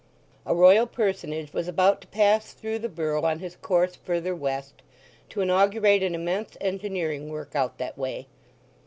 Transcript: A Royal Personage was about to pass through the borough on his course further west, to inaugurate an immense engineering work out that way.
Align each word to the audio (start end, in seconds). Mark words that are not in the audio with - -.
A 0.47 0.55
Royal 0.55 0.87
Personage 0.87 1.53
was 1.53 1.67
about 1.67 2.01
to 2.01 2.07
pass 2.07 2.53
through 2.53 2.79
the 2.79 2.89
borough 2.89 3.21
on 3.21 3.37
his 3.37 3.55
course 3.55 3.95
further 3.95 4.35
west, 4.35 4.81
to 5.29 5.41
inaugurate 5.41 6.01
an 6.01 6.15
immense 6.15 6.57
engineering 6.59 7.29
work 7.29 7.55
out 7.55 7.77
that 7.77 7.99
way. 7.99 8.25